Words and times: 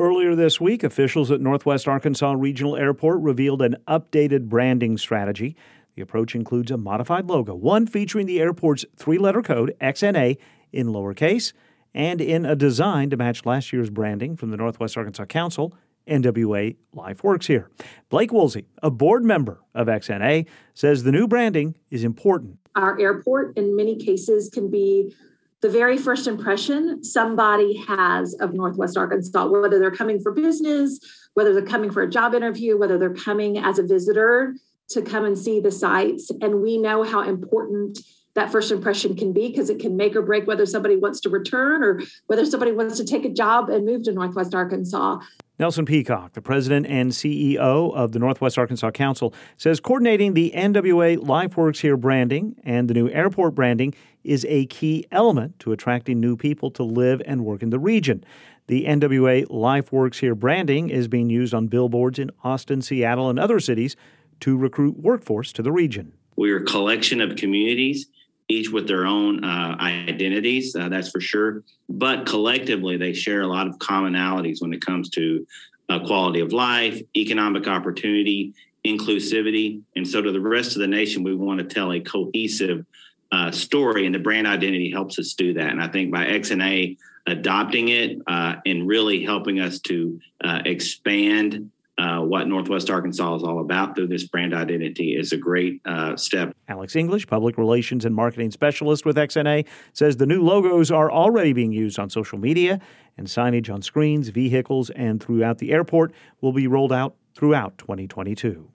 Earlier 0.00 0.34
this 0.34 0.58
week, 0.58 0.82
officials 0.82 1.30
at 1.30 1.42
Northwest 1.42 1.86
Arkansas 1.86 2.32
Regional 2.32 2.74
Airport 2.74 3.20
revealed 3.20 3.60
an 3.60 3.76
updated 3.86 4.48
branding 4.48 4.96
strategy. 4.96 5.54
The 5.94 6.00
approach 6.00 6.34
includes 6.34 6.70
a 6.70 6.78
modified 6.78 7.26
logo, 7.26 7.54
one 7.54 7.86
featuring 7.86 8.24
the 8.24 8.40
airport's 8.40 8.86
three 8.96 9.18
letter 9.18 9.42
code, 9.42 9.76
XNA, 9.78 10.38
in 10.72 10.86
lowercase, 10.86 11.52
and 11.92 12.22
in 12.22 12.46
a 12.46 12.56
design 12.56 13.10
to 13.10 13.18
match 13.18 13.44
last 13.44 13.74
year's 13.74 13.90
branding 13.90 14.36
from 14.36 14.50
the 14.50 14.56
Northwest 14.56 14.96
Arkansas 14.96 15.26
Council. 15.26 15.74
NWA 16.08 16.76
Life 16.94 17.22
Works 17.22 17.46
here. 17.46 17.68
Blake 18.08 18.32
Woolsey, 18.32 18.64
a 18.82 18.90
board 18.90 19.22
member 19.22 19.60
of 19.74 19.86
XNA, 19.86 20.46
says 20.72 21.02
the 21.02 21.12
new 21.12 21.28
branding 21.28 21.76
is 21.90 22.04
important. 22.04 22.58
Our 22.74 22.98
airport, 22.98 23.58
in 23.58 23.76
many 23.76 23.96
cases, 23.96 24.48
can 24.48 24.70
be 24.70 25.14
the 25.62 25.68
very 25.68 25.98
first 25.98 26.26
impression 26.26 27.04
somebody 27.04 27.76
has 27.76 28.34
of 28.34 28.54
Northwest 28.54 28.96
Arkansas, 28.96 29.46
whether 29.46 29.78
they're 29.78 29.90
coming 29.90 30.20
for 30.20 30.32
business, 30.32 30.98
whether 31.34 31.52
they're 31.52 31.62
coming 31.62 31.90
for 31.90 32.02
a 32.02 32.10
job 32.10 32.34
interview, 32.34 32.78
whether 32.78 32.98
they're 32.98 33.14
coming 33.14 33.58
as 33.58 33.78
a 33.78 33.82
visitor 33.82 34.54
to 34.88 35.02
come 35.02 35.24
and 35.24 35.38
see 35.38 35.60
the 35.60 35.70
sights. 35.70 36.30
And 36.40 36.62
we 36.62 36.78
know 36.78 37.02
how 37.02 37.22
important 37.22 38.00
that 38.34 38.50
first 38.50 38.70
impression 38.70 39.16
can 39.16 39.32
be 39.32 39.48
because 39.48 39.70
it 39.70 39.80
can 39.80 39.96
make 39.96 40.16
or 40.16 40.22
break 40.22 40.46
whether 40.46 40.64
somebody 40.64 40.96
wants 40.96 41.20
to 41.20 41.28
return 41.28 41.82
or 41.82 42.00
whether 42.26 42.46
somebody 42.46 42.72
wants 42.72 42.96
to 42.96 43.04
take 43.04 43.24
a 43.24 43.30
job 43.30 43.68
and 43.68 43.84
move 43.84 44.04
to 44.04 44.12
Northwest 44.12 44.54
Arkansas. 44.54 45.18
Nelson 45.60 45.84
Peacock, 45.84 46.32
the 46.32 46.40
president 46.40 46.86
and 46.86 47.12
CEO 47.12 47.94
of 47.94 48.12
the 48.12 48.18
Northwest 48.18 48.56
Arkansas 48.56 48.92
Council, 48.92 49.34
says 49.58 49.78
coordinating 49.78 50.32
the 50.32 50.52
NWA 50.56 51.18
LifeWorks 51.18 51.82
Here 51.82 51.98
branding 51.98 52.56
and 52.64 52.88
the 52.88 52.94
new 52.94 53.10
airport 53.10 53.54
branding 53.54 53.94
is 54.24 54.46
a 54.48 54.64
key 54.66 55.04
element 55.12 55.58
to 55.58 55.72
attracting 55.72 56.18
new 56.18 56.34
people 56.34 56.70
to 56.70 56.82
live 56.82 57.20
and 57.26 57.44
work 57.44 57.62
in 57.62 57.68
the 57.68 57.78
region. 57.78 58.24
The 58.68 58.86
NWA 58.86 59.44
LifeWorks 59.48 60.20
Here 60.20 60.34
branding 60.34 60.88
is 60.88 61.08
being 61.08 61.28
used 61.28 61.52
on 61.52 61.66
billboards 61.66 62.18
in 62.18 62.30
Austin, 62.42 62.80
Seattle, 62.80 63.28
and 63.28 63.38
other 63.38 63.60
cities 63.60 63.96
to 64.40 64.56
recruit 64.56 64.96
workforce 64.96 65.52
to 65.52 65.62
the 65.62 65.72
region. 65.72 66.14
We're 66.36 66.62
a 66.62 66.64
collection 66.64 67.20
of 67.20 67.36
communities 67.36 68.06
each 68.50 68.70
with 68.70 68.88
their 68.88 69.06
own 69.06 69.44
uh, 69.44 69.76
identities, 69.80 70.74
uh, 70.74 70.88
that's 70.88 71.10
for 71.10 71.20
sure. 71.20 71.62
But 71.88 72.26
collectively, 72.26 72.96
they 72.96 73.12
share 73.12 73.42
a 73.42 73.46
lot 73.46 73.66
of 73.66 73.78
commonalities 73.78 74.60
when 74.60 74.72
it 74.72 74.84
comes 74.84 75.08
to 75.10 75.46
uh, 75.88 76.00
quality 76.00 76.40
of 76.40 76.52
life, 76.52 77.00
economic 77.16 77.66
opportunity, 77.66 78.54
inclusivity. 78.86 79.82
And 79.96 80.06
so, 80.06 80.20
to 80.20 80.32
the 80.32 80.40
rest 80.40 80.76
of 80.76 80.80
the 80.80 80.86
nation, 80.86 81.22
we 81.22 81.34
want 81.34 81.58
to 81.60 81.64
tell 81.64 81.92
a 81.92 82.00
cohesive 82.00 82.84
uh, 83.32 83.50
story, 83.50 84.06
and 84.06 84.14
the 84.14 84.18
brand 84.18 84.46
identity 84.46 84.90
helps 84.90 85.18
us 85.18 85.34
do 85.34 85.54
that. 85.54 85.70
And 85.70 85.82
I 85.82 85.88
think 85.88 86.12
by 86.12 86.26
XNA 86.26 86.96
adopting 87.26 87.88
it 87.88 88.18
uh, 88.26 88.56
and 88.66 88.88
really 88.88 89.24
helping 89.24 89.60
us 89.60 89.78
to 89.80 90.20
uh, 90.42 90.62
expand 90.64 91.70
uh, 92.00 92.20
what 92.20 92.48
Northwest 92.48 92.88
Arkansas 92.88 93.36
is 93.36 93.42
all 93.42 93.60
about 93.60 93.94
through 93.94 94.08
this 94.08 94.24
brand 94.24 94.54
identity 94.54 95.16
is 95.16 95.32
a 95.32 95.36
great 95.36 95.80
uh, 95.84 96.16
step. 96.16 96.54
Alex 96.68 96.96
English, 96.96 97.26
Public 97.26 97.58
Relations 97.58 98.04
and 98.04 98.14
Marketing 98.14 98.50
Specialist 98.50 99.04
with 99.04 99.16
XNA, 99.16 99.66
says 99.92 100.16
the 100.16 100.26
new 100.26 100.42
logos 100.42 100.90
are 100.90 101.10
already 101.10 101.52
being 101.52 101.72
used 101.72 101.98
on 101.98 102.08
social 102.08 102.38
media, 102.38 102.80
and 103.16 103.26
signage 103.26 103.72
on 103.72 103.82
screens, 103.82 104.28
vehicles, 104.30 104.88
and 104.90 105.22
throughout 105.22 105.58
the 105.58 105.72
airport 105.72 106.12
will 106.40 106.52
be 106.52 106.66
rolled 106.66 106.92
out 106.92 107.16
throughout 107.34 107.76
2022. 107.78 108.68